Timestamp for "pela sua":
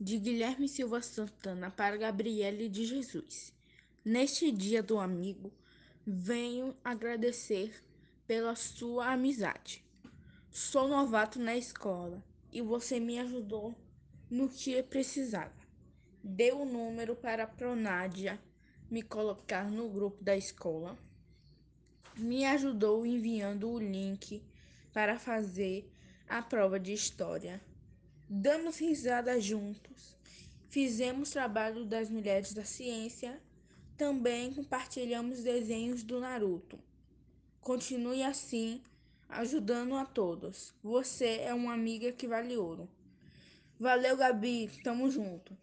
8.26-9.12